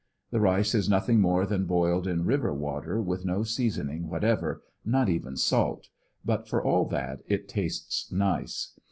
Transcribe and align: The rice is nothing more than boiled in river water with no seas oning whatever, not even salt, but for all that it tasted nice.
The 0.31 0.39
rice 0.39 0.73
is 0.73 0.89
nothing 0.89 1.19
more 1.21 1.45
than 1.45 1.65
boiled 1.67 2.07
in 2.07 2.25
river 2.25 2.51
water 2.55 2.99
with 2.99 3.23
no 3.23 3.43
seas 3.43 3.77
oning 3.77 4.05
whatever, 4.07 4.63
not 4.83 5.09
even 5.09 5.37
salt, 5.37 5.89
but 6.25 6.47
for 6.47 6.59
all 6.63 6.85
that 6.85 7.21
it 7.27 7.47
tasted 7.47 8.15
nice. 8.17 8.73